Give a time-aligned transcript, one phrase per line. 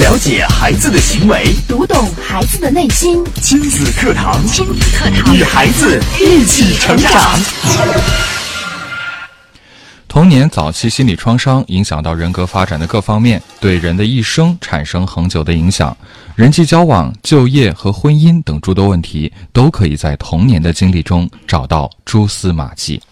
[0.00, 3.24] 了解孩子的行为，读懂孩子的内心。
[3.42, 7.12] 亲子课堂，亲子课堂，与孩子一起成长。
[10.06, 15.96] 童年早期心理创伤影响到人格发展的各方面，对人的一生产生恒久的影响。
[16.36, 23.02] 人际交往、就业和婚姻等诸多问题，都可以在童年的经历中找到蛛丝马迹。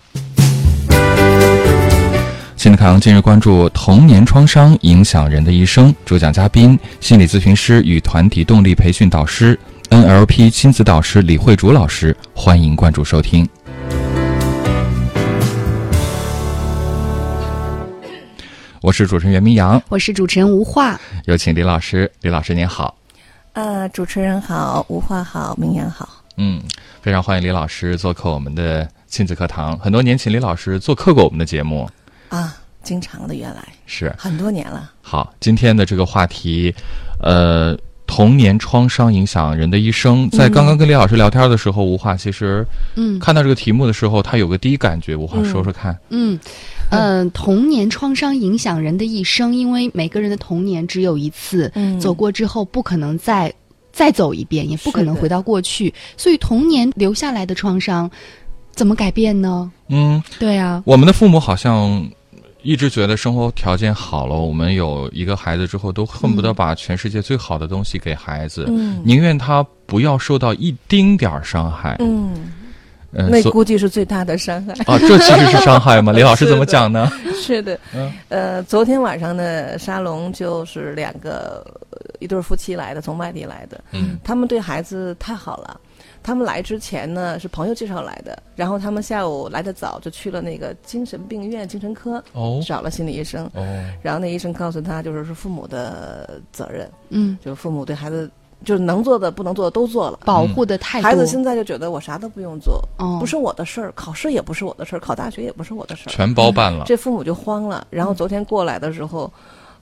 [2.67, 9.57] 亲子课堂今日关注童年创伤影响人的一生，主讲嘉宾心理咨询师与团体动力培训导师、
[9.90, 13.49] NLP 亲子导师李慧竹老师，欢迎关注收听。
[18.82, 22.11] 我是主持人袁明阳，我是主持人吴化，有请李老师。
[22.23, 22.96] 李老师您好，
[23.53, 26.09] 呃，主持人好，吴化好，明阳好。
[26.37, 26.61] 嗯，
[27.01, 29.79] 非常欢迎李老师做客我们的亲子课堂。
[29.79, 31.93] 很多年前李老师做客过我们的节目啊，
[32.86, 34.92] 经常的，原来是很多年了。
[35.03, 36.72] 好，今天的这个话题，
[37.20, 40.31] 呃，童年创伤影响人的一生。
[40.31, 42.64] 在刚刚跟李老师聊天的时候，吴华其实，
[42.95, 45.98] 嗯，看到这个题目的时候，他有个第一感觉，吴华说说看。
[46.11, 46.39] 嗯。
[46.91, 53.53] 嗯，童年创伤影响人的一生，因为每个人的童年只有一次，嗯走过之后不可能再
[53.92, 58.09] 再走一遍，也不可能回到过去，所以童年留下来的创伤
[58.73, 59.69] 怎么改变呢？
[59.89, 62.09] 嗯，对啊，我们的父母好像
[62.67, 68.64] 一直觉得生活条件好了，我们有一个孩子之后，都恨不得把全世界最好的东西给孩子，
[69.05, 71.97] 宁愿他不要受到一丁点儿伤害。
[72.00, 72.53] 嗯。
[73.12, 74.98] 那估计是最大的伤害啊！
[74.98, 76.12] 这其实是伤害吗？
[76.12, 77.11] 李老师怎么讲呢？
[77.34, 77.78] 是的，
[78.28, 81.64] 呃，昨天晚上的沙龙就是两个
[82.19, 83.80] 一对夫妻来的，从外地来的。
[83.92, 85.80] 嗯，他们对孩子太好了。
[86.27, 93.47] 他们来之前呢是朋友介绍来的，然后他们下午来的早，就去了那个精神病院精神科，哦，找了心理医生。
[93.55, 93.63] 哦，
[94.03, 96.91] 然后那医生告诉他，就是是父母的责任。
[97.11, 98.29] 嗯，就是父母对孩子。
[98.65, 101.09] 就是能做的、不能做的都做了，保护的太多。
[101.09, 102.83] 孩子现在就觉得我啥都不用做，
[103.21, 106.86] 不是我的事儿，考试也不是我的事儿，考大学也不是我的事儿，全包办了。
[106.86, 107.86] 这父母就慌了。
[107.91, 109.31] 然后昨天过来的时候，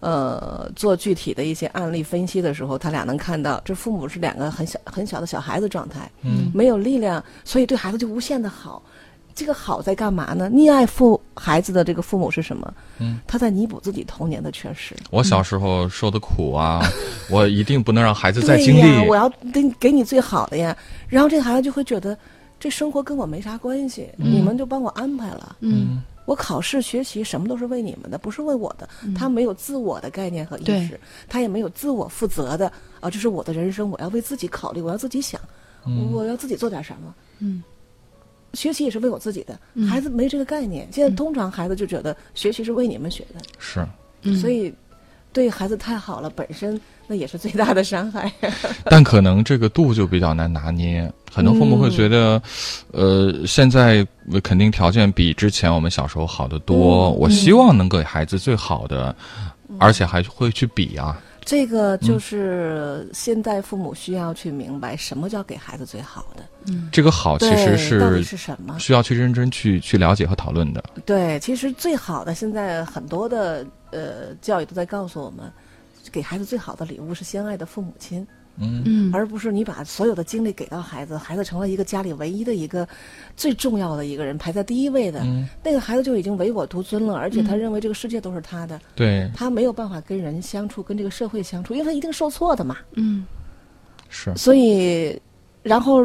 [0.04, 8.82] 呃，做具体的一些案例分析的时候，他俩能看到，这父母是两个很小很小的小孩子状态，嗯，没有力量，所以对孩子就无限的好。
[9.34, 10.50] 这个好在干嘛呢？
[10.50, 12.74] 溺爱父孩子的这个父母是什么？
[12.98, 14.94] 嗯，他在弥补自己童年的缺失。
[15.10, 16.80] 我小时候受的苦啊，
[17.30, 19.08] 我一定不能让孩子再经历。
[19.08, 20.76] 我要给给你最好的呀。
[21.08, 22.16] 然后这孩子就会觉得，
[22.60, 25.56] 这生活跟我没啥关系，你们就帮我安排了。
[25.60, 28.88] 嗯，我考试学习什么都是为你们的，不是为我的。
[29.14, 30.98] 他没有自我的概念和意识，
[31.28, 35.40] 他也没有自我负责的啊，这是我的人生，我要为自己考虑，我要自己想，
[36.12, 37.14] 我要自己做点什么。
[37.38, 37.62] 嗯。
[38.54, 39.58] 学习也是为我自己的，
[39.88, 40.88] 孩子没这个概念。
[40.92, 43.84] 现在通常孩子就觉得学习是为你们学的，是，
[44.36, 44.72] 所以
[45.34, 48.32] 对孩子太好了，本身那也是最大的伤害。
[48.86, 52.40] 但可能这个度就比较难拿捏，很多父母会觉得，
[52.92, 54.06] 呃，现在
[54.42, 59.14] 肯定条件比之前我们小时候好得多，我希望能给孩子最好的，
[59.78, 61.20] 而且还会去比啊。
[61.46, 66.42] 这个就是现在父母需要去明白什么叫给孩子最好的。
[66.68, 68.78] 嗯，这个好其实是到底是什么？
[68.78, 70.82] 需要去认真去去了解和讨论的。
[71.04, 73.62] 对，其实最好的现在很多的
[73.94, 75.50] 呃教育都在告诉我们，
[76.10, 78.26] 给孩子最好的礼物是相爱的父母亲。
[78.56, 82.86] 嗯，而不是你把所有的精力给到孩子，孩子成了一个家里唯一的一个
[83.34, 85.26] 最重要的一个人，排在第一位的
[85.60, 92.76] 那个孩子就已经唯我独尊了，而且他认为这个世界都是他的，对，他没有办法跟人相处，跟这个社会相处，因为他一定受挫的嘛。
[92.92, 93.26] 嗯，
[94.08, 94.32] 是。
[94.36, 95.20] 所以，
[95.64, 96.00] 然后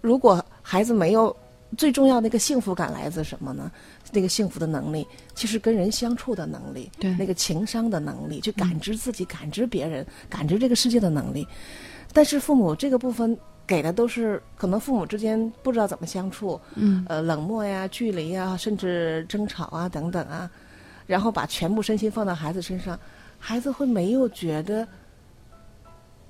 [0.00, 1.36] 如果孩子没有
[1.76, 3.70] 最重要的一个幸福感来自什么呢？
[4.12, 11.46] 那个幸福的能力，其实跟人相处的能力，对，那个情商的能力，去感知自己、感知别人、感知这个世界的能力。
[12.12, 13.34] 但是父母这个部分
[13.66, 20.50] 给的都是可能父母之间不知道怎么相处，嗯，呃，冷漠呀、距离呀，甚至争吵啊等等啊，
[21.06, 22.98] 然后把全部身心放到孩子身上，
[23.38, 24.86] 孩子会没有觉得，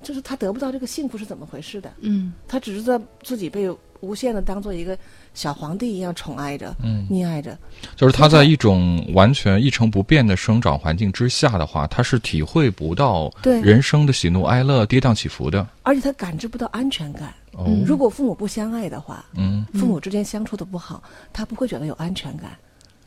[0.01, 3.69] 就是他得不到这个幸福是怎么回事的，嗯，他只是在自己被。
[4.03, 4.99] 无限的当做一个
[5.33, 7.57] 小皇帝一样宠爱着，嗯，溺爱着，
[7.95, 17.33] 就是他在一种完全一成不变的生长环境之下的话，他是体会不到人生的喜怒哀乐、跌宕起伏的，而且他感知不到安全感。
[17.53, 21.01] 哦，如果父母不相爱的话，嗯，父母之间相处的不好，
[21.31, 22.51] 他不会觉得有安全感。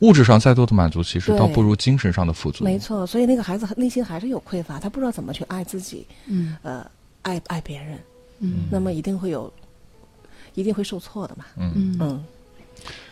[0.01, 2.65] 物质上再多的满足，其实倒不如精神上的富足。
[2.65, 6.85] 没错，所以那个孩子内心还是有匮乏，他不知道怎么去爱自己，嗯，呃，
[7.23, 7.99] 爱爱别人，
[8.41, 9.53] 嗯，那么一定会有。
[10.57, 11.45] 一定会受挫的嘛？
[11.57, 12.25] 嗯嗯，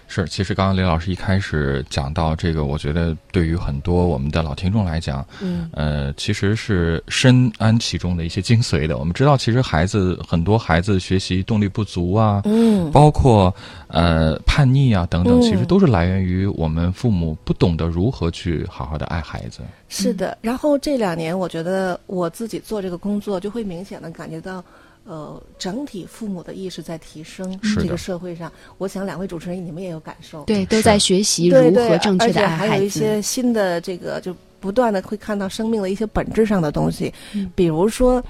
[0.08, 8.96] 是，其实刚刚李老师一开始讲到这个，我觉得对于很多我们的老听众来讲，嗯，呃，其实是深谙其中的一些精髓的。
[8.96, 13.54] 我们知道，其实孩子很多孩子学习动力不足啊，嗯，包括
[13.88, 19.60] 呃叛逆啊等等，嗯其实都是来源于我们父母不懂得如何去好好的爱孩子。
[19.88, 20.36] 是的。
[20.40, 24.64] 然后这两年，我觉得我自己做这个工作，就会明显的感觉到。
[25.04, 32.82] 呃，整体父母的意识在提升，这个社会上，我想两位主持人你们也有感受，对，都在学习如何正确的爱而且还有。
[32.82, 37.52] 一些新的这个，就不断的会看到生命的一些本质上的东西，嗯。
[37.54, 38.22] 比如说，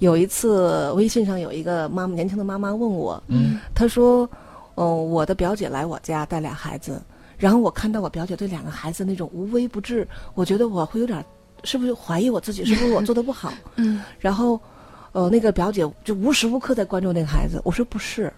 [0.00, 4.28] 有一次微信上有一个妈妈，年轻的妈妈问我，嗯，她说，
[4.74, 7.00] 哦，我的表姐来我家带俩孩子，
[7.38, 11.24] 然后我看到我表姐对两个孩子那种无微不至，我觉得我会有点，
[11.62, 13.52] 是不是怀疑我自己，是不是我做的不好？
[13.76, 14.60] 嗯，然后，
[15.16, 17.58] 呃，那个表姐就无时无刻在关注那个孩子。
[17.64, 18.30] 我说不是，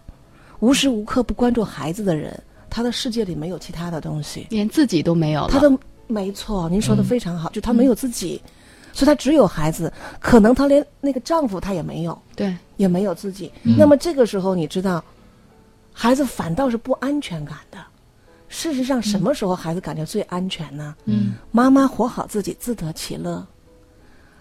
[0.60, 2.40] 无时无刻不关注孩子的人，
[2.70, 4.46] 他的世界里没有其他的东西。
[4.50, 5.48] 连自己都没有了。
[5.50, 5.68] 他的
[6.06, 8.40] 没错，您说的非常嗯好，就他没有自己，
[8.92, 9.92] 所以他只有孩子。
[10.20, 13.50] 可能他连那个丈夫他也没有，对，也没有自己。
[13.64, 15.02] 嗯那么这个时候，你知道，
[15.92, 17.78] 孩子反倒是不安全感的。
[18.48, 20.94] 事实上，什么时候孩子感觉最安全呢？
[21.06, 23.44] 嗯，妈妈活好自己，自得其乐。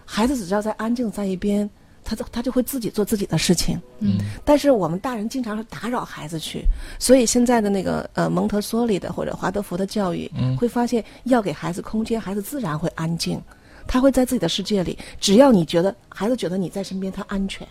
[0.06, 1.68] 孩子只要在安静在一边，
[2.08, 3.80] 他就他就会自己做自己的事情。
[4.00, 6.64] 嗯，但是我们大人经常是打扰孩子去，
[6.98, 13.42] 所以现在的那个呃蒙特梭利的或者华德福的教育，嗯会发现要给孩子空间，孩子自然会安静，
[13.86, 14.98] 他会在自己的世界里。
[15.20, 17.68] 只要你觉得孩子觉得你在身边，他安全。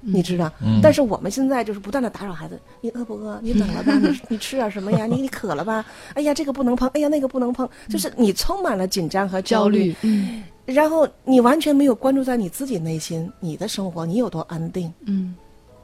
[0.00, 3.38] 你知道，嗯但是我们现在就是不断的打扰孩子，你饿不饿？
[3.42, 3.92] 你冷了吧？
[4.00, 5.06] 你 你吃点什么呀？
[5.06, 5.84] 你你渴了吧？
[6.14, 14.92] 哎呀，这个不能碰，哎呀，那个不能碰，就是你充满了紧张和焦虑，，嗯然后你完全没有关注在你自己内心，你的生活你有多安定。
[15.06, 15.34] 嗯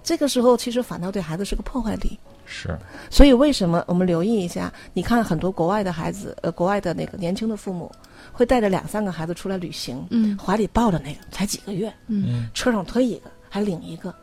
[0.03, 2.19] 这个时候其实反倒对孩子是个破坏力。
[2.45, 2.79] 是，
[3.09, 4.71] 所以为什么我们留意一下？
[4.93, 7.91] 你看很多国外的孩子，呃，国外的那个年轻的父母
[8.31, 14.15] 会带着两三个孩子出来旅行，嗯怀里抱着那个才几个月，嗯车上推一个还领一个，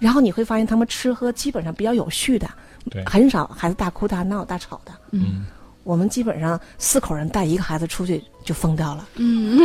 [0.00, 2.50] 然后你会发现他们吃喝基本上比较有序的，
[2.90, 4.90] 对，很少孩子大哭大闹大吵的。
[5.12, 5.46] 嗯，
[5.82, 9.08] 我们基本上四口人带一个孩子出去就疯掉了。
[9.16, 9.58] 嗯，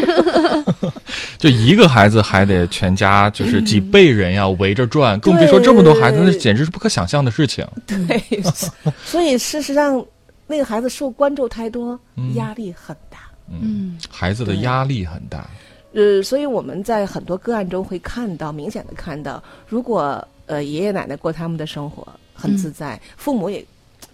[1.37, 7.67] 就一个孩子还得全家就是几辈人要围着转，更别说这么多孩子，那简直是不可想象的事情。
[7.85, 8.41] 对，
[9.03, 10.03] 所以事实上，
[10.47, 13.17] 那个孩子受关注太多，嗯压力很大。
[13.47, 15.47] 嗯孩子的压力很大。
[15.93, 23.63] 呃，所以我们在很多个案中会看到，明显的看到，如果呃爷爷奶奶过他们的生活很自在，父母也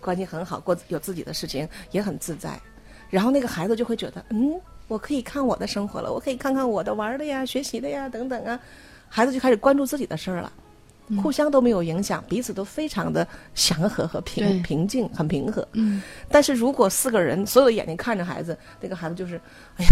[0.01, 2.59] 关系很好，过有自己的事情也很自在，
[3.09, 8.59] 然后那个孩子就会觉得，嗯，我可以看我的生活了，我可以看看我的玩的呀、学习的呀等等啊，
[9.07, 10.51] 孩子就开始关注自己的事儿了。
[11.21, 15.67] 互相都没有影响，彼此都非常的祥和和平平静，很平和。
[15.73, 16.01] 嗯。
[16.29, 19.35] 但是如果四个人所有的眼睛看着孩子，那个孩子就是，
[19.75, 19.91] 哎呀，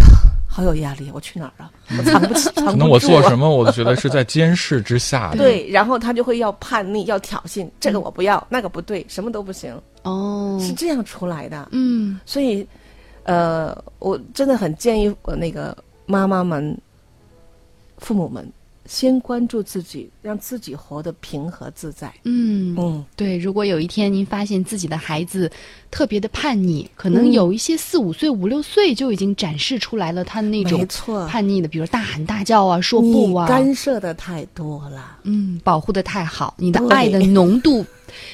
[0.52, 1.72] 好有压力，我去哪儿啊？
[1.96, 2.72] 我藏不起， 藏不。
[2.72, 5.38] 可能我做什么，我都觉得是在监视之下的。
[5.38, 11.70] 对，然后他就会要叛逆，要挑衅，这个我不要，那个不对，什么都不行，哦，是这样出来的。
[11.72, 12.68] 嗯所以，
[13.24, 16.76] 呃，我真的很建议我那个妈妈们、
[18.00, 18.52] 父母们，
[18.90, 22.12] 先关注自己，让自己活得平和自在。
[22.24, 25.50] 嗯嗯，对，如果有一天您发现自己的孩子
[25.92, 30.84] 特别的叛逆，可能嗯有一些四五岁、五六岁就已经展示出来了他那种，
[31.28, 35.18] 叛逆的，比如大喊大叫啊、说不你啊，干涉的太多了。
[35.22, 37.86] 嗯，保护的太好，你的爱的浓度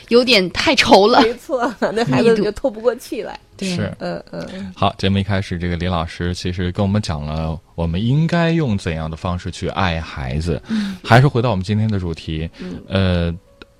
[0.09, 1.21] 有点太愁了。
[1.21, 3.39] 没错，那孩子就透不过气来。
[3.57, 3.91] 对是。
[3.99, 4.73] 嗯嗯。
[4.75, 10.61] 好，节目一开始，这个李老师其实跟我们讲了我们应该用怎样的方式去爱孩子。
[10.69, 12.49] 嗯还是回到我们今天的主题，
[12.87, 13.33] 呃，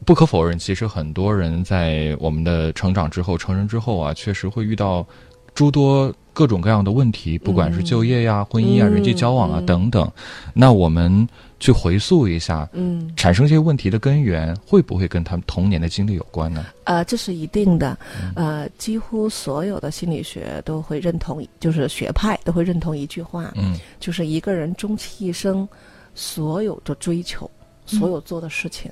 [0.05, 5.05] 不可否认，其实很多人在我们的成长之后、成人之后啊，确实会遇到
[5.53, 10.09] 诸多各种各样的问题，不管是就业呀、婚姻啊、嗯人际交往啊嗯等等。
[10.53, 11.27] 那我们
[11.59, 16.65] 去回溯一下，嗯，产生这些问题的根源，会不会跟他们童年的经历有关呢？
[16.83, 17.97] 呃，这是一定的。
[18.35, 25.67] 呃，几乎所有的心理学都会认同，就是学派都会认同一句话，嗯就是一个人终其一生
[26.13, 27.49] 所有的追求，
[27.85, 28.91] 所有做的事情，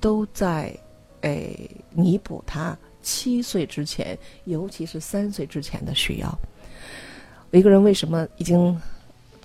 [0.00, 0.74] 都在
[1.22, 6.38] 诶弥补他七岁之前，尤其是三岁之前的需要。
[7.50, 8.78] 一个人为什么已经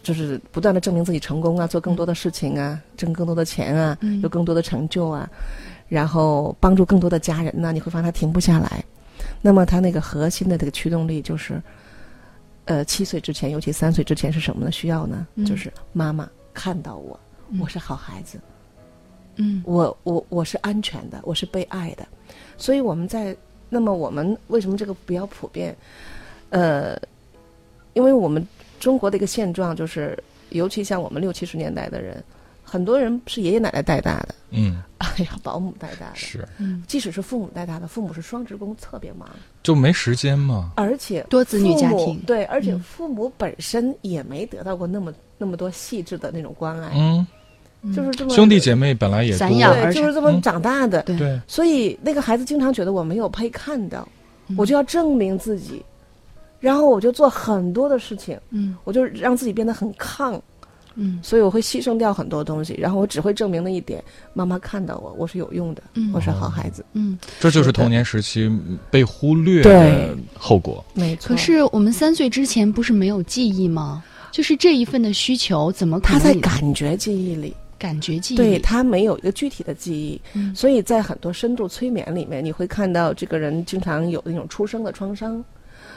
[0.04, 5.28] 就是不断的证明自己成功啊，做更多的事情啊，挣更多的钱啊，嗯有更多的成就啊，
[5.88, 8.84] 然后帮助更多的家人呢、你会发现他停不下来。
[9.42, 11.62] 那么他那个核心的这个驱动力就是，
[12.66, 14.72] 呃，七岁之前，尤其三岁之前是什么呢？
[14.72, 17.18] 需要呢，嗯就是妈妈看到我，
[17.50, 18.38] 嗯我是好孩子，
[19.38, 22.06] 嗯我我我是安全的，我是被爱的。
[22.58, 23.36] 所以我们在
[23.70, 25.76] 那么我们为什么这个比较普遍？
[26.50, 27.00] 呃，
[27.94, 28.46] 因为我们
[28.84, 32.22] 中国的一个现状就是，尤其像我们六七十年代的人，
[32.62, 36.46] 很多人是爷爷奶奶带大的，嗯，哎呀，保姆带大的，是，
[36.86, 39.30] 即使是父母带大的，父母是双职工，特别忙，
[39.63, 40.74] 就没时间嘛。
[40.75, 47.25] 而且多子女家庭，对，而且父母本身也没得到过那么那么多细致的那种关爱，嗯，
[47.96, 54.06] 就是这么兄弟姐妹本来也散养，就是这么长大的，对，所以那个孩子经常觉得我没有被看到，
[54.58, 55.82] 我就要证明自己。
[56.63, 60.41] 然后我就做很多的事情，嗯，我就让自己变得很抗，
[60.96, 64.01] 嗯，所以我会牺牲掉很多东西，然后我只会证明那一点：
[64.34, 68.50] 妈妈看到我，我是有用的，嗯我是好孩子，嗯，这就是童年时期
[68.89, 70.82] 被忽略的后果。
[70.93, 71.27] 没错。
[71.27, 74.01] 可是我们三岁之前不是没有记忆吗？
[74.32, 76.00] 就是这一份的需求，怎么？
[76.00, 80.22] 他在感觉记忆里，感觉记忆，对他没有一个具体的记忆，
[80.55, 85.43] 所以在很多深度催眠里面，你会看到这个人经常有那种出生的创伤。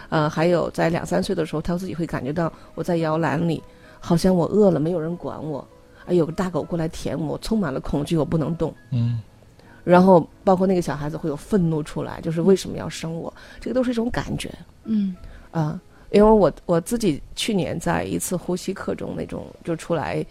[0.08, 3.62] 呃，还有在两三岁的时候，他自己会感觉到我在摇篮里，
[4.00, 5.66] 好像我饿了，没有人管我，
[6.06, 8.74] 啊，有个大狗过来舔我，充满了恐惧，我不能动。
[8.90, 9.20] 嗯。
[9.84, 13.32] 然后，包括那个小孩子会有愤怒出来，就是为什么要生我？
[13.60, 14.52] 这个都是一种感觉。
[14.84, 15.14] 嗯。
[15.50, 20.24] 啊，因为我我自己去年在一次呼吸课中，那种就出来。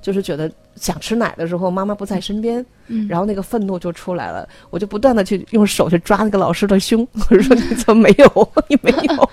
[0.00, 2.64] 就是觉得想吃奶的时候，妈妈不在身边，
[3.08, 4.48] 然后那个愤怒就出来了。
[4.70, 8.52] 我就不断的去用手去抓那个老师的胸， 我说你怎么没有？
[8.68, 9.30] 你没有？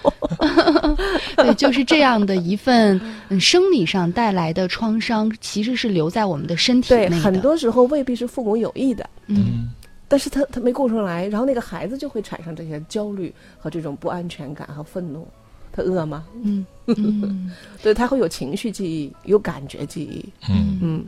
[1.38, 3.00] 对，就是这样的一份
[3.40, 7.18] 生理上带来的创伤，其实是留在我们的身体内的。
[7.18, 9.70] 很多时候未必是父母有意的，嗯，
[10.08, 15.28] 但是他他没顾上来，然后那个孩子就会产生这些焦虑和这种不安全感和愤怒。
[15.76, 16.24] 他饿吗？
[16.44, 17.52] 嗯嗯，
[17.84, 20.24] 对他会有情绪记忆，有感觉记忆。
[20.50, 21.06] 嗯嗯，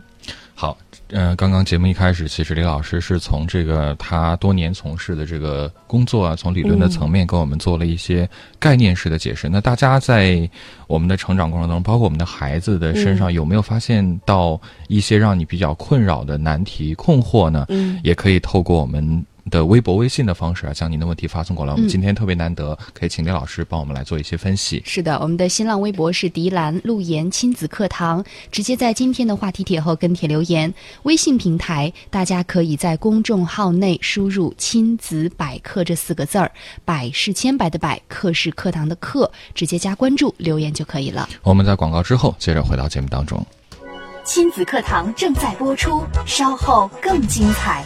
[0.53, 0.77] 好，
[1.09, 9.47] 嗯，刚刚节目一开始，其实李老师是从这个他多年从事的这个工作啊，从理论的层面跟我们做了一些概念式的解释。
[9.47, 10.49] 那大家在
[10.87, 14.59] 我们的成长过程当中，包括我们的孩子的身上，有没有发现到
[14.89, 17.65] 一些让你比较困扰的难题、困惑呢？
[17.69, 19.25] 嗯，也可以透过我们。
[19.49, 21.73] 的微博、微信的方式啊，将您的问题发送过来。
[21.73, 24.81] 我们今天特别难得，可以请李老师帮我们来做一些分析。
[24.85, 30.73] 是的，我们的新浪微博是迪兰路言亲子课堂，直接在今天的话题帖后跟帖留言。
[31.03, 36.51] 微信平台，大家可以在公众号内输入“亲子百科”这四个字儿
[36.83, 41.27] ，“百”是千百的“百”，“课”是课堂的“课”，直接加关注留言就可以了。
[41.43, 43.45] 我们在广告之后接着回到节目当中。
[44.23, 47.85] 亲子课堂正在播出，稍后更精彩。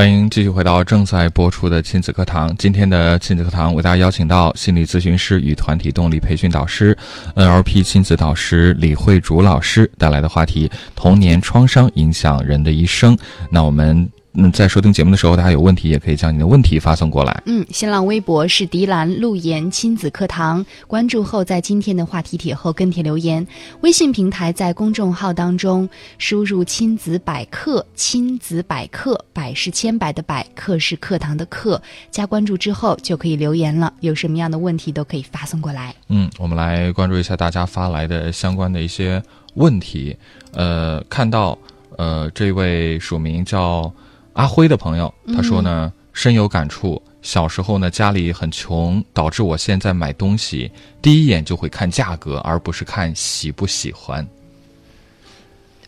[0.00, 2.56] 欢迎继续回到正在播出的亲子课堂。
[2.56, 6.96] 今天的亲子课堂为大家邀请到心理咨询师与团体动力培训导师、
[7.36, 13.14] NLP 亲子导师李慧竹老师带来的话题：童年创伤影响人的一生。
[13.50, 14.08] 那我们。
[14.34, 17.42] 嗯，在收听节目的时候，大家有问题也可以将你的问题发送过来。
[17.46, 23.44] 嗯，新浪微博是迪兰路言亲子课堂，关注后在今天的话题帖后跟帖留言。
[23.80, 31.82] 微信平台在公众号当中输入“亲子百科”，亲子百科，百是千百的百，课是课堂的课，
[32.12, 33.92] 加关注之后就可以留言了。
[33.98, 35.92] 有什么样的问题都可以发送过来。
[36.06, 39.20] 嗯，我们来关注一下大家发来的相关的一些
[39.54, 40.16] 问题。
[40.52, 41.58] 呃，看到
[41.98, 43.92] 呃，这位署名叫。
[44.40, 47.00] 阿辉的朋友他说呢，深有感触。
[47.20, 50.70] 小时候呢，家里很穷，导致我现在买东西
[51.02, 54.26] 第一眼就会看价格，而不是看喜不喜欢。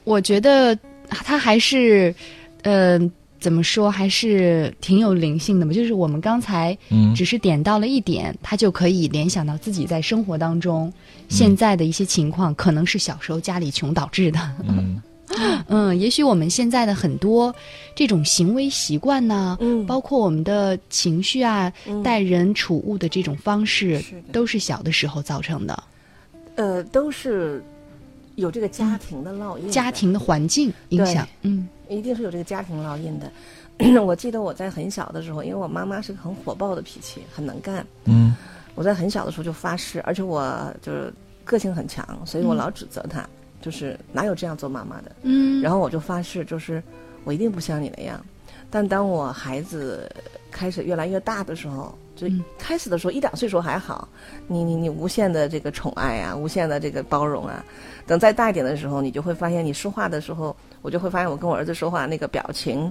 [0.05, 0.79] 我觉得
[1.09, 2.15] 他还是，
[2.63, 3.01] 呃，
[3.41, 5.73] 怎么说，还是挺有灵性的嘛。
[5.73, 6.77] 就是我们刚才
[7.17, 10.93] 只是点到了一点，他就可以联想到自己在生活当中
[11.31, 14.39] 现在的一些情况，可能是小时候家里穷导致的。
[14.69, 15.01] 嗯。
[15.69, 17.55] 嗯，也许我们现在的很多
[17.95, 21.73] 这种行为习惯呢，嗯，包括我们的情绪啊，
[22.03, 25.83] 待人处物的这种方式，都是小的时候造成的。
[26.57, 27.65] 呃，都是
[28.37, 33.33] 有这个家庭的烙印，家庭的环境影响，嗯，一定是有这个家庭烙印的。
[34.05, 38.35] 我记得我在很小的时候，因为我妈妈是个很火爆的脾气，很能干，嗯，
[38.75, 41.12] 我在很小的时候就发誓，而且我就是
[41.43, 43.27] 个性很强，所以我老指责她。
[43.62, 45.12] 就是哪有这样做妈妈的？
[45.23, 46.83] 嗯，然后我就发誓，就是
[47.25, 48.21] 我一定不像你那样。
[48.69, 50.11] 但当我孩子
[50.50, 52.26] 开始越来越大的时候，就
[52.59, 54.09] 开始的时候一两岁时候还好，
[54.49, 57.64] 你你你无限的这个宠爱啊，无限的这个包容啊。
[58.07, 62.90] 等再大一点的时候，你就会发现，你说话的时候，我就会发现我跟我儿子说话那个表情，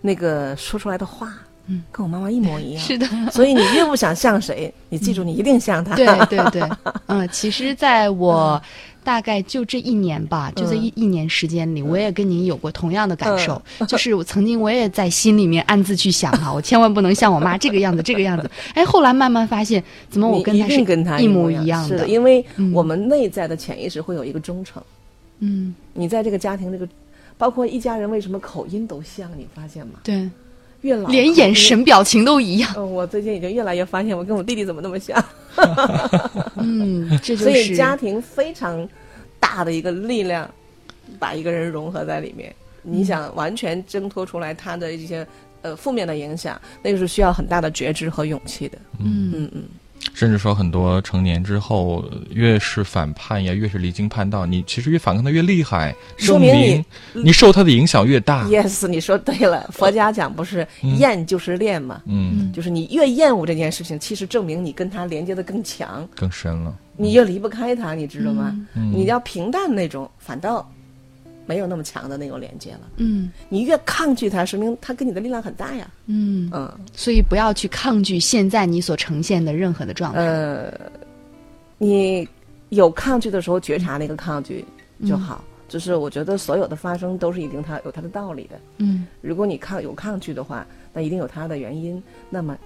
[0.00, 1.32] 那个说出来的话。
[1.66, 2.82] 嗯，跟我妈妈一模一样。
[2.82, 5.94] 是的，所以你越不想像谁，你记住，你一定像他。
[5.94, 6.68] 对对对，
[7.06, 8.60] 嗯，其实，在我
[9.04, 18.50] 大概就这一年吧，就这一一年时间里，我也跟您有过同样的感受，就是我曾经我也在心里面暗自去想哈， 我千万不能像我妈这个样子，这个样子。
[18.74, 22.06] 哎，后来慢慢发现，怎么我跟她是跟她一模一样的？
[22.06, 24.82] 因为我们内在的潜意识会有一个忠诚。
[25.40, 26.88] 嗯，你在这个家庭这个，
[27.36, 29.30] 包括一家人为什么口音都像？
[29.36, 29.94] 你发现吗？
[30.02, 30.30] 对。
[30.82, 32.92] 越老连眼神表情都一样。
[32.92, 35.16] 我最近已经越来越发现，我跟我弟弟怎么那么像。
[36.56, 38.88] 嗯，这就是所以家庭非常
[39.38, 40.48] 大的一个力量，
[41.18, 42.54] 把一个人融合在里面。
[42.82, 45.26] 你想完全挣脱出来他的一些
[45.60, 48.78] 呃负面的影响，那个是需要很大的觉知和勇气的。
[48.98, 49.62] 嗯嗯嗯。
[50.14, 58.44] 甚至说，很多成年之后，越是反叛呀，越是离经叛道，你其实越反抗的越厉害，说明你你受他的影响越大。
[58.46, 59.68] Yes，你说对了。
[59.72, 62.02] 佛家讲不是厌就是恋嘛？
[62.06, 66.76] 嗯，就是你越厌恶这件事情，其实证明你跟他连接的更强、更深了。
[66.96, 68.54] 你越离不开他，你知道吗？
[68.74, 70.70] 你要平淡那种，反倒。
[71.52, 72.80] 没有那么强的那种连接了。
[72.96, 75.86] 嗯，你越抗拒它，说明它跟你的力量很大呀。
[76.06, 80.20] 嗯嗯，所以不要去抗拒现在你所呈现的任何的状态。
[80.20, 80.72] 呃，
[81.76, 82.26] 你
[82.70, 84.64] 有抗拒的时候，觉察那个抗拒
[85.06, 85.44] 就好。
[85.68, 88.58] 就是我觉得所有的发生都是一定它有它的道理的。
[88.78, 92.02] 嗯，如果你抗有抗拒的话，那一定有它的原因。
[92.30, 92.56] 那么，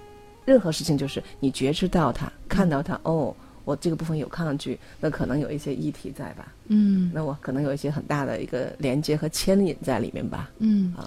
[0.45, 3.35] 任何事情就是你觉知到它，看到它，哦。
[3.67, 6.53] 我这个部分有抗拒，那可能有一些议题在吧？
[6.67, 10.49] 嗯，那我可能有一些很大的一个连接和牵引在里面吧？
[10.59, 11.03] 嗯啊，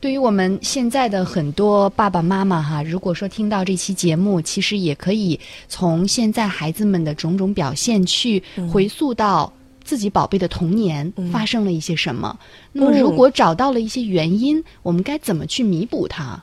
[0.00, 5.38] 对于我们现在的很多爸爸妈妈哈，如果说听到这期节目，其实也可以
[5.68, 9.52] 从现在孩子们的种种表现去回溯到
[9.84, 12.36] 自己宝贝的童年发生了一些什么。
[12.72, 16.42] 那么，如果找到了一些原因，我们该怎么去弥补它？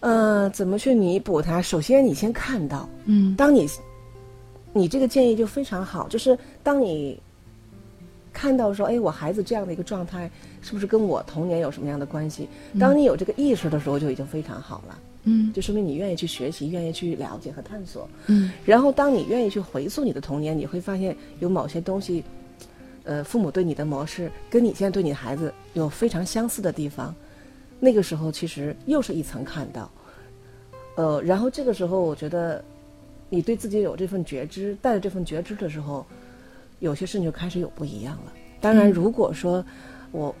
[0.00, 1.62] 呃，怎么去弥补它？
[1.62, 3.66] 首先，你先看到，嗯，当你。
[4.76, 7.18] 你这个建议就非常好，就是当你
[8.30, 12.46] 看到说，哎，我孩子这样的一个状态，是不是跟我童年有什么样的关系？
[12.78, 14.98] 当你有这个意识的时候，就已经非常好了。
[15.24, 18.06] 嗯，就说明你愿意去学习，愿意去了解和探索。
[18.26, 22.22] 嗯，然后当你愿意去回溯你的童年，你会发现有某些东西，
[23.04, 27.14] 呃，父母对你的模式跟你现在对你的孩子有非常相似的地方。
[27.80, 29.90] 那个时候其实又是一层看到，
[30.96, 32.62] 呃，然后这个时候我觉得。
[33.28, 36.06] 你对自己有这份觉知，带着这份觉知的时候，
[36.80, 38.32] 有些事情就开始有不一样了。
[38.60, 39.64] 当然，如果说
[40.12, 40.34] 我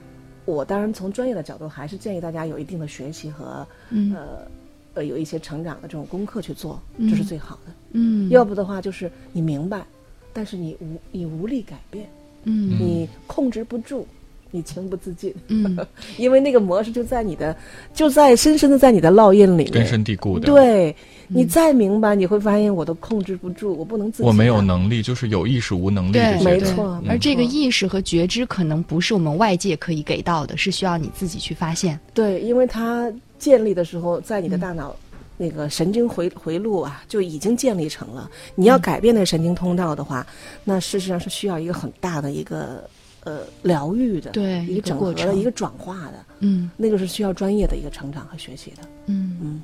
[0.44, 4.46] 我当然从专业的角度，还是建议大家有一定的学习和呃
[4.94, 7.72] 呃有一些成长的这种功课去做，这是最好的。
[7.92, 9.84] 嗯，要不的话就是你明白，
[10.32, 12.08] 但是你无你无力改变，
[12.44, 14.06] 嗯，你控制不住。
[14.52, 15.76] 你情不自禁，嗯，
[16.16, 17.54] 因为那个模式就在你的，
[17.92, 20.46] 就在深深的在你的烙印里面，根深蒂固的。
[20.46, 20.94] 对，
[21.28, 24.24] 你再明白，你会发现我都控制不住，我不能自己。
[24.24, 26.12] 我没有能力，就是有意识无能力。
[26.12, 27.02] 对，没错。
[27.08, 31.98] 而这个意识和觉知，可能不是我们外界可以给到的，是需要你自己去发现。
[32.14, 34.94] 对，因为它建立的时候，在你的大脑
[35.36, 38.30] 那个神经回回路啊，就已经建立成了。
[38.54, 40.26] 你要改变那个神经通道的话，
[40.64, 42.88] 那事实上是需要一个很大的一个。
[43.26, 49.36] 呃，疗愈的，对一个整合的，一个转化的，嗯，那个是需要专业的一个成长和学习的，嗯。
[49.42, 49.62] 嗯。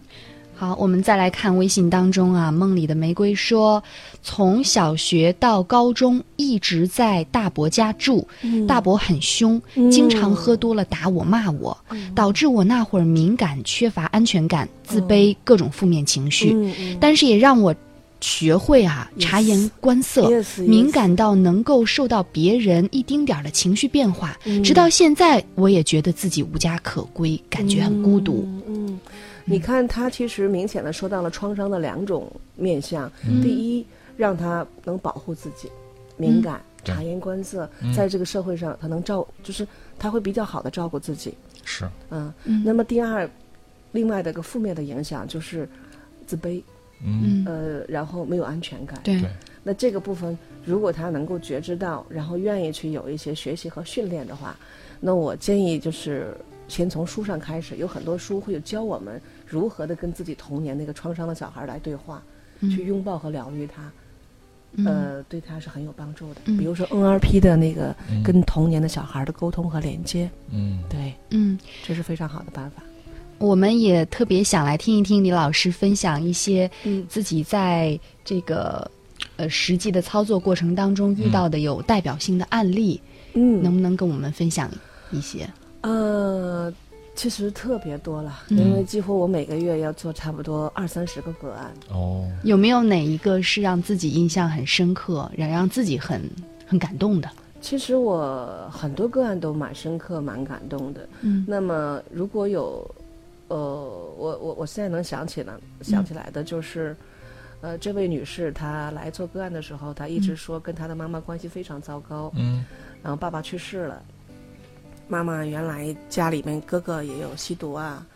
[0.55, 3.83] 好，我们再来看微信当中啊，梦里的玫瑰说，
[4.21, 8.27] 从小学到高中一直在大伯家住，
[8.67, 11.77] 大伯很凶，经常喝多了打我骂我，
[12.17, 16.57] 导致我那会儿敏感、缺乏安全感、自卑，各种负面情绪，
[17.01, 17.73] 但是也让我。
[18.23, 20.31] 学会啊，察言观色，
[20.61, 24.39] 敏感到能够受到别人一丁点儿的情绪变化。
[24.65, 28.49] 直到现在，我也觉得自己无家可归，感觉很孤独。
[28.69, 28.99] 嗯，
[29.45, 33.11] 你看，他其实明显的说到了创伤的两种面相。
[33.43, 33.85] 第一，
[34.17, 35.69] 让他能保护自己，
[36.17, 39.67] 敏感、察言观色，在这个社会上，他能照，就是
[39.99, 41.35] 他会比较好的照顾自己。
[41.65, 42.33] 是，嗯。
[42.65, 43.29] 那么第二，
[43.91, 45.69] 另外的一个负面的影响就是
[46.25, 46.63] 自卑。
[47.05, 47.45] 嗯。
[47.47, 48.99] 呃，然后没有安全感。
[49.03, 49.21] 对，
[49.63, 54.57] 那这个部分，如果他能够觉知到，然后愿意去有一些学习和训练的话，
[55.01, 56.37] 那我建议就是
[56.69, 62.23] 先从书上开始，有很多书会有教我们如何的跟自己童年那个创伤的小孩来对话，
[62.61, 63.91] 去拥抱和疗愈他。
[64.87, 66.41] 呃，对他是很有帮助的。
[66.45, 72.83] 比如说 NRP 的那个跟童年的小孩的沟通和连接，嗯，对，嗯，这是非常好的办法。
[73.43, 76.71] 我们也特别想来听一听李老师分享一些
[77.09, 78.89] 自己在这个
[79.37, 83.01] 呃实际的操作过程当中遇到的有代表性的案例，
[83.35, 84.71] 嗯，能不能跟我们分享
[85.11, 85.45] 一些？
[85.81, 86.73] 呃，
[87.17, 91.75] 其实特别多了，因为几乎我每个月要做差不多二三十个个案。
[91.91, 96.23] 哦，有没有哪一个是让自己印象很深刻，让让自己很
[96.65, 97.29] 很感动的？
[97.61, 101.09] 其实我很多个案都蛮深刻、蛮感动的。
[101.23, 102.89] 嗯，那么如果有。
[103.53, 103.59] 呃，
[104.17, 106.97] 我我我现在能想起来想起来的就是，
[107.61, 112.65] 呃，这位女士她来做个案的时候，她一直说跟她的妈妈关系非常糟糕，嗯，
[113.03, 114.03] 然后爸爸去世了，
[115.07, 118.07] 妈妈原来家里面哥哥也有吸毒啊，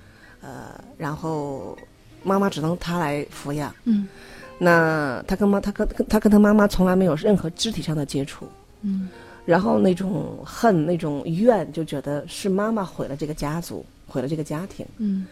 [0.40, 1.76] 呃，然后
[2.22, 4.08] 妈妈只能她来抚养，嗯，
[4.56, 8.48] 那她跟妈她跟她跟她妈妈从来没有任何肢体上的接触，
[8.80, 9.10] 嗯，
[9.44, 13.84] 然后那种恨那种怨就觉得是妈妈毁了这个家族。
[14.06, 14.86] 毁了这个家庭。
[14.98, 15.26] 嗯，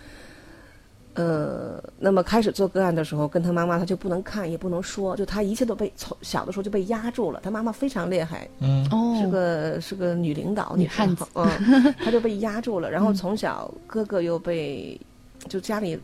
[1.14, 7.40] 呃，那么开始做个案的时候，跟他妈妈，他就不能看，也不能说，就他一切都被从小的时候就被压住了。
[7.42, 11.46] 他妈妈非常厉害，嗯，哦，是个是个女领导，女汉子，嗯，
[12.04, 12.90] 他就被压住了。
[12.90, 15.00] 然后从小哥哥又被，
[15.48, 15.96] 就家里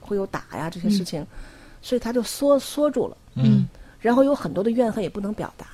[0.00, 1.26] 会有打呀这些事情，
[1.82, 3.68] 所以他就缩缩住了，嗯，
[4.00, 5.66] 然后有很多的怨恨也不能表达。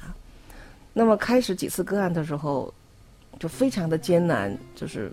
[0.92, 2.72] 那么开始几次个案的时候，
[3.38, 5.12] 就非常的艰难，就是。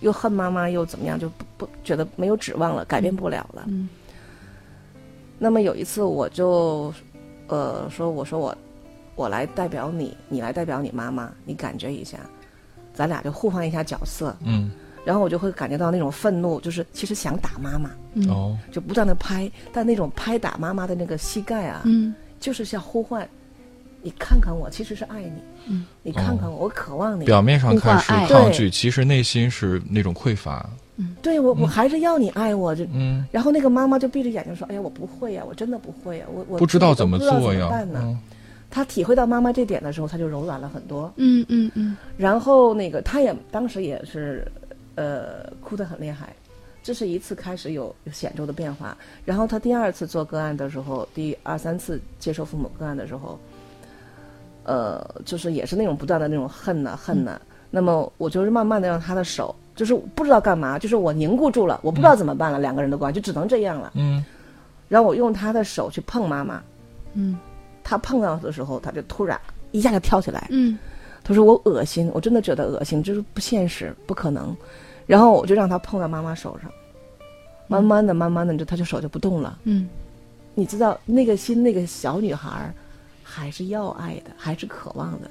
[0.00, 1.18] 又恨妈妈，又怎么样？
[1.18, 3.64] 就不不觉得没有指望了，改变不了了。
[3.66, 3.88] 嗯。
[5.38, 6.92] 那么有一次，我就，
[7.46, 8.56] 呃，说我说我，
[9.14, 12.18] 我来代表你，你来代表你妈妈，你感觉一下，
[12.92, 14.36] 咱俩就互换一下角色。
[14.44, 14.70] 嗯。
[15.04, 17.90] 然后我就会感觉到那种愤怒，就是其实想打妈妈。
[18.28, 18.58] 哦。
[18.72, 23.26] 就不断的拍，但那种拍打妈妈的那个膝盖啊，嗯，就是像呼唤，
[24.00, 25.42] 你看看我，其实是爱你。
[25.66, 27.24] 嗯，你看看我，我渴望你。
[27.24, 30.68] 表面上看是抗拒，其实内心是那种匮乏。
[30.96, 32.74] 嗯，对我，我还是要你爱我。
[32.74, 38.18] 这嗯，然后那个妈妈就闭着眼睛说：“哎呀，我不会呀，我真的不会呀，我我不知道怎么做呀。”办呢？
[38.70, 41.12] 他体会到妈妈这点的时候，他就柔软了很多。
[41.16, 41.96] 嗯嗯嗯。
[42.16, 44.46] 然后那个他也当时也是，
[44.94, 46.32] 呃，哭得很厉害。
[46.82, 48.96] 这是一次开始有有显著的变化。
[49.24, 53.38] 然后他第二次做个案的时候，第二三次接受父母个案的时候。
[54.68, 63.90] 呃，就是也是那种不断的那种恨呐恨呐，那么我就是慢慢的让他的手，就是不知道干嘛，就是我凝固住了，我不知道怎么办了，两个人的关系就只能这样了。
[63.94, 64.22] 嗯，
[64.86, 66.62] 然后我用他的手去碰妈妈，
[67.14, 67.38] 嗯，
[67.82, 70.78] 他碰到的时候，他就突然一下就跳起来，嗯，
[71.24, 74.54] 他说我恶心，我真的觉得恶心，就是不现实，不可能。
[75.06, 76.70] 然后我就让他碰到妈妈手上，
[77.68, 79.58] 慢慢的、慢慢的，就他就手就不动了。
[79.64, 79.88] 嗯，
[80.54, 82.70] 你知道那个心，那个小女孩。
[83.30, 85.30] 还是要爱的，还是渴望的。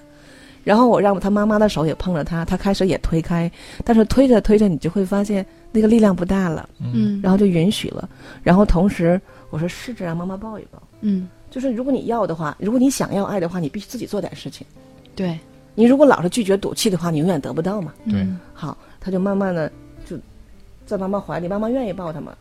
[0.63, 3.49] 然后我让他妈妈的手也碰了他，他开始也推开，
[3.83, 6.69] 但是推着推着，你就会发现那个力量不大了。
[6.79, 8.07] 嗯，然后就允许了。
[8.43, 10.81] 然后同时我说试着让妈妈抱一抱。
[11.01, 14.67] 嗯，就是如果你要的话，如果你想要爱的话，你必须自己做点事情。
[15.15, 15.39] 对，
[15.73, 17.93] 你如果老是拒绝赌气的话，你永远得不到嘛。
[18.09, 19.71] 对，好，他就慢慢的
[20.05, 20.17] 就
[20.85, 22.35] 在妈妈怀里，妈妈愿意抱他嘛。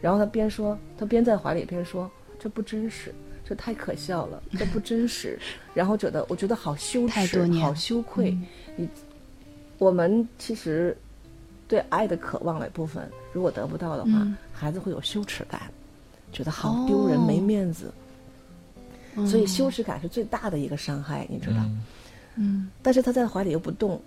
[0.00, 3.14] 然后他边说，他边在怀里边说，这不真实。
[3.48, 5.38] 这太可笑了，这不真实，
[5.72, 8.36] 然后觉得我觉得好羞耻，好羞愧。
[8.74, 8.88] 你，
[9.78, 10.96] 我们其实
[11.68, 15.62] 对爱的渴望的部分，如果得不到的话，孩子会有羞耻感，
[16.32, 17.92] 觉得好丢人、没面子。
[19.28, 21.64] 所以羞耻感是最大的一个伤害，你知道？
[22.34, 22.68] 嗯。
[22.82, 24.02] 但是他在怀里又不动，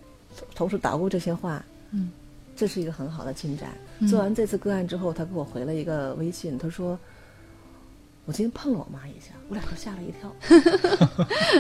[0.54, 1.64] 同时捣鼓这些话。
[1.92, 2.12] 嗯。
[2.58, 3.70] 这是一个很好的进展。
[4.10, 7.00] 做完这次个案之后，他给我回了一个微信，他说。
[8.30, 10.32] 我今天碰了我妈一下，我俩都吓了一跳。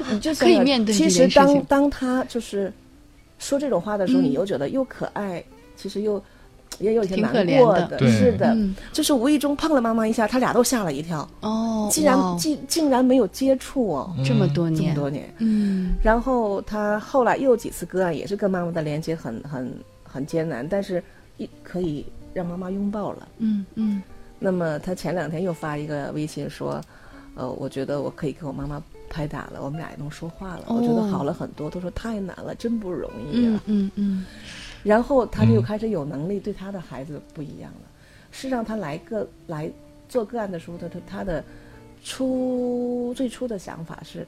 [0.13, 2.71] 你就可以面对其实当当他就是
[3.39, 5.43] 说这种话的时候，你又觉得又可爱，
[5.75, 6.23] 其实又
[6.77, 7.97] 也有些难过的。
[8.07, 8.55] 是的，
[8.93, 11.27] 就是无意中碰了妈妈一下，他俩都吓了一跳。
[11.39, 15.27] 哦，竟然竟竟然没有接触哦，这么多年，这么多年。
[15.39, 15.93] 嗯。
[16.03, 21.03] 然后他后来又有几次个案，也是跟妈妈的连接很很很艰难，但是
[21.37, 23.27] 一可以让妈妈拥抱了。
[23.39, 24.03] 嗯嗯。
[24.39, 26.81] 那么他前两天又发一个微信说，
[27.35, 31.69] 呃，我觉得我可以跟我妈妈拍打了，我们俩也能说话了，我觉得好了很多。
[31.69, 33.61] 他说太难了，真不容易啊。
[33.65, 34.25] 嗯嗯。
[34.81, 37.87] 然后他就开始有能力对他的孩子不一样了。
[38.31, 39.69] 是让他来个来
[40.07, 41.43] 做个案的时候，他他他的
[42.03, 44.25] 初最初的想法是，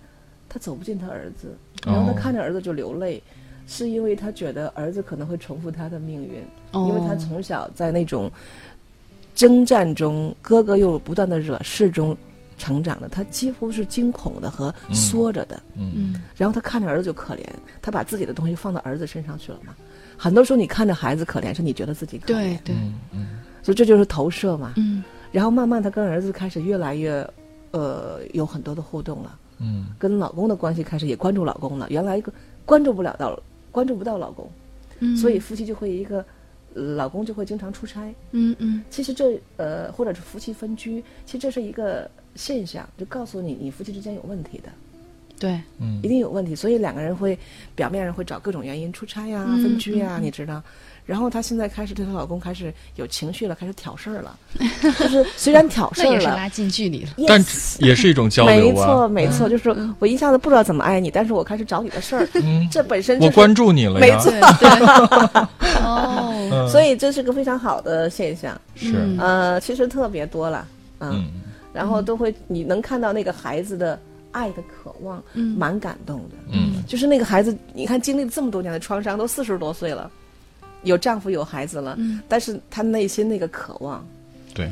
[0.50, 3.22] 他走不进他儿子，然后他看着儿子就流泪，
[3.68, 6.44] 是因为他觉得儿子可能会重复他的命运，
[6.74, 8.30] 因为他从小在那种。
[9.34, 12.16] 征战中，哥哥又不断的惹事中
[12.58, 15.62] 成长的，他几乎是惊恐的和缩着的。
[15.76, 17.44] 嗯然后他看着儿子就可怜，
[17.82, 19.76] 他把自己的东西放到儿子身上去了嘛。
[20.18, 22.76] 很多时候你看着孩子可怜，是你觉得自己可怜，对对，
[23.64, 24.74] 所以这就是投射嘛。
[24.78, 27.26] 嗯然后慢慢他跟儿子开始越来越，
[27.72, 31.88] 呃，有很多的互动了，嗯跟老公的关系开始也关注老公了。
[31.90, 32.32] 原来一个
[32.66, 33.42] 关注不了到，
[33.72, 34.52] 关注不到老公，
[35.00, 36.26] 嗯，所以夫妻就会一个，呃
[36.74, 38.02] 老公就会经常出差。
[38.32, 44.70] 嗯嗯其实这呃，或者是夫妻分居，其实这是一个现象，就告诉你你夫妻之间有问题的。
[45.40, 47.38] 对，嗯一定有问题，所以两个人会
[47.76, 50.62] 表面上会找各种原因出差呀、嗯分居呀，嗯嗯你知道。
[51.04, 54.38] 然后她现在开始对她老公开始有情绪了，开始挑事儿了，
[55.00, 57.10] 就是虽然挑事儿了， 也是拉近距离了。
[57.28, 57.44] 但
[57.80, 58.86] 也是一种交流啊。
[58.86, 64.16] 错没错，就是我一下子不知道怎么爱你，但是我开始找你的事儿，嗯，这本身就是我关注你了呀。
[64.16, 65.42] 没错对 对，
[65.84, 66.31] 哦，嗯
[66.72, 68.60] 所以这是个非常好的现象。
[68.76, 68.94] 是。
[68.96, 69.18] 嗯。
[69.20, 70.68] 呃，其实特别多了，
[71.00, 71.32] 嗯，嗯。
[71.74, 74.00] 然后都会你能看到那个孩子的
[74.32, 75.58] 爱的渴望，嗯。
[75.58, 76.36] 蛮感动的。
[76.52, 76.84] 嗯。
[76.88, 80.10] 就是那个孩子，你看经历了这么多年的创伤，都四十多岁了，
[80.84, 82.22] 有丈夫有孩子了，嗯。
[82.28, 84.06] 但是他内心那个渴望，
[84.54, 84.70] 对，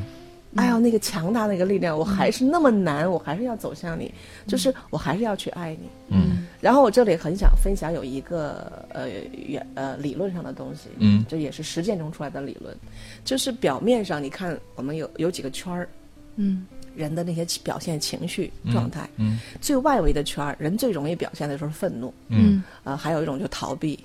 [0.56, 4.12] 哎呦，那个强大那个力量，我还是那么难，我还是要走向你，
[4.46, 5.88] 就是我还是要去爱你。
[6.08, 6.46] 嗯。
[6.60, 11.24] 然后我这里很想分享有一个呃原呃理论上的东西，嗯。
[11.28, 12.76] 这也是实践中出来的理论，
[13.24, 15.88] 就是表面上你看我们有有几个圈儿，
[16.36, 16.66] 嗯。
[16.96, 19.38] 人的那些表现情绪状态，嗯。
[19.60, 22.62] 最外围的圈儿，人最容易表现的就是愤怒，嗯。
[22.82, 23.98] 呃，还有一种就逃避、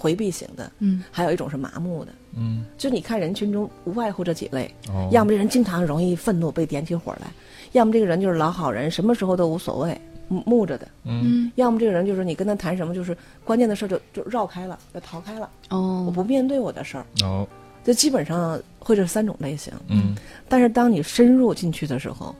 [0.00, 1.04] 回避型的，嗯。
[1.10, 2.12] 还有一种是麻木的。
[2.34, 2.64] 嗯。
[2.78, 7.30] 就你看人群中无外乎这几类，哦，要么这人经常容易愤怒被点起火来，
[7.72, 11.22] 要么这个人就是老好人，什么时候都无所谓，木木着的，嗯。
[11.24, 11.52] 嗯。
[11.56, 16.04] 要么这个人就是你跟他谈什么，就是关键的事儿就就绕开了，就逃开了，哦。
[16.06, 17.46] 我哦，不面对我的事儿，哦。
[17.84, 19.72] 就基本上会这三种类型。
[19.88, 20.16] 嗯。
[20.48, 22.34] 但是当你深入进去的时候，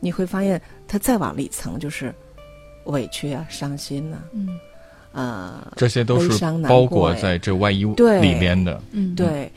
[0.00, 2.14] 你会发现他再往里层就是
[2.86, 4.48] 委屈啊、伤心呐、嗯
[5.12, 8.80] 啊，这些都是包裹在这外衣对里面的。
[8.92, 9.50] 嗯，对，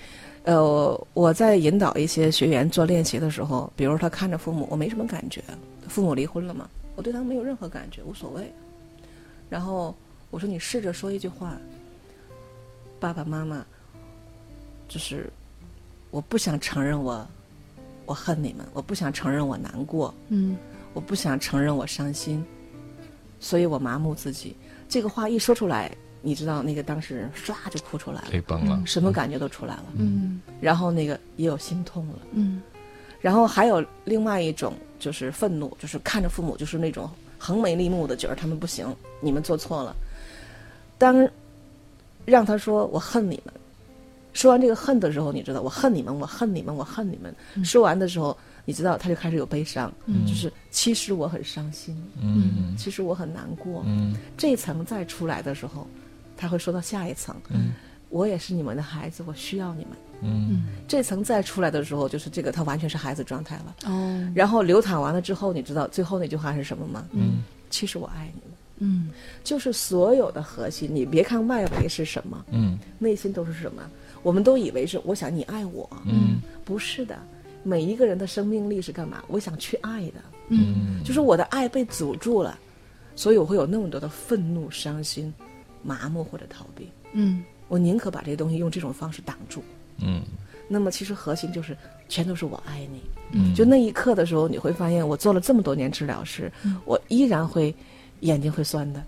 [0.46, 5.44] 呃，我在引导一些学员做练习的时候，比如他看着父母，我没什么感觉，
[5.88, 8.52] 父母离婚了嘛，我对他们没有任何感觉，无所谓。
[9.50, 9.96] 然后
[10.32, 11.56] 我说你试着说一句话，
[13.00, 13.64] 爸爸妈妈，
[14.88, 15.32] 就是
[16.10, 17.28] 我不想承认我
[18.08, 20.58] 我恨你们，我不想承认我难过，嗯
[20.96, 22.44] 我不想承认我伤心，
[23.40, 24.56] 所以我麻木自己。
[24.94, 29.86] 这个话一说出来，你知道那个当事人唰就哭出来了，泪崩了，什么感觉都出来了。
[29.98, 32.62] 嗯然后那个也有心痛了，嗯
[33.20, 38.86] 然后还有另外一种就是愤怒，就是看着父母就是那种横眉立目的，觉得他们不行，
[39.20, 39.96] 你们做错了。
[41.00, 41.28] 当
[42.24, 43.52] 让他说我恨你们，
[44.32, 47.34] 说完这个恨的时候，你知道我恨你们，我恨你们，我恨你们。
[47.66, 49.92] 说完的时候，你知道他就开始有悲伤，
[50.26, 53.84] 就是其实我很伤心，嗯其实我很难过。
[53.86, 55.88] 嗯这层再出来的时候，
[56.38, 57.74] 他会说到下一层，嗯
[58.10, 59.92] 我也是你们的孩子，我需要你们。
[60.26, 63.76] 嗯这层再出来的时候，就是这个他完全是孩子状态了。
[63.86, 67.06] 哦然后流淌完了之后，你知道最后那句话是什么吗？
[67.12, 69.10] 嗯其实我爱你们，嗯
[69.44, 73.84] 就是所有的核心，你别看外围是什么，嗯内心都是什么。
[74.22, 77.20] 我们都以为是我想你爱我，嗯不是的。
[77.64, 79.24] 每一个人的生命力是干嘛？
[79.28, 82.60] 我想去爱的，嗯就是我的爱被阻住了，
[83.16, 85.34] 所以我会有那么多的愤怒、伤心、
[85.82, 86.90] 麻木或者逃避。
[87.14, 89.64] 嗯我宁可把这些东西用这种方式挡住。
[90.00, 90.22] 嗯
[90.68, 91.76] 那么其实核心就是
[92.08, 93.02] 全都是我爱你。
[93.32, 96.52] 嗯，就那一刻的时候，你会发现，我做了这么多年治疗师，
[96.86, 97.74] 我依然会
[98.22, 99.04] 眼睛会酸的，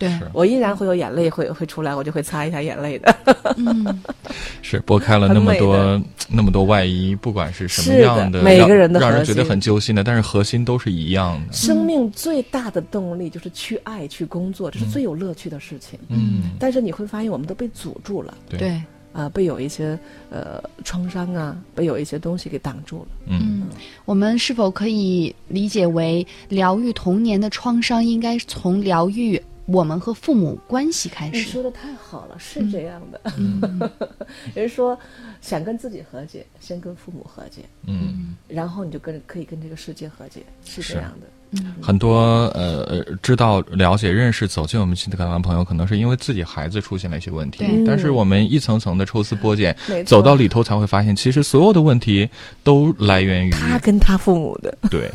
[0.00, 0.10] 对。
[0.32, 3.16] 我依然会有眼泪会会出来，我就会擦一下眼泪的。
[3.56, 4.02] 嗯
[4.62, 11.52] 是拨开了那么多那么多外衣，不管是什么样的，每让个人的让人觉得很揪心的，但是核心都是一样的。
[11.52, 15.98] 生命最大的动力就是去爱、去工作，这是最有乐趣的事情。
[16.08, 18.82] 嗯，但是你会发现，我们都被阻住了，对，对。
[19.12, 19.98] 啊、被有一些
[20.30, 23.06] 呃创伤啊，被有一些东西给挡住了。
[23.26, 23.40] 嗯。
[23.42, 23.62] 嗯，
[24.04, 31.36] 我们是否可以理解为疗愈童年的创伤，应该从疗愈我们和父母关系开始？
[31.36, 33.20] 你说的太好了，是这样的。
[33.38, 33.90] 嗯
[34.54, 34.98] 人说，
[35.40, 38.36] 想跟自己和解，先跟父母和解，嗯。
[38.48, 41.26] 然后你就跟可以跟这个世界和解，是是这样的。
[41.82, 52.28] 很多呃呃知道、了解、认识、走进我们亲子课堂的朋友，可能是因为自己孩子出现了一些问题，但是我们一层层的抽丝剥茧走到里头才会发现，其实所有的问题
[52.62, 54.76] 都来源于他跟他父母的。
[54.90, 55.10] 对，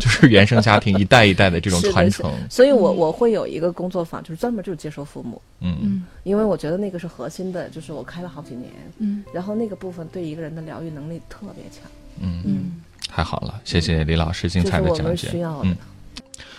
[0.00, 2.30] 就是原生家庭一代一代的这种 传承。
[2.50, 5.76] 所以我我会有一个工作坊，就是专门就是接受父母，嗯。
[5.82, 6.04] 嗯。
[6.24, 9.24] 因为我觉得那个是核心的，就是我开了好几年，嗯。
[9.32, 11.90] 然后那个部分对一个人的疗愈能力特别强。
[12.20, 12.80] 嗯，嗯
[13.14, 15.28] 太好了，谢谢李老师精彩的讲解。
[15.62, 15.76] 嗯，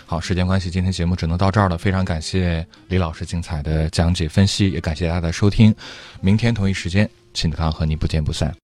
[0.06, 1.76] 好，时间关系，今天节目只能到这儿了。
[1.76, 5.74] 非常感谢李老师精彩的讲解分析，也感谢大家的收听。
[6.20, 8.52] 明天同一时间，秦德康和你不见不散。